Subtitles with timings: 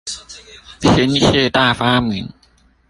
[0.81, 2.27] 新四大發明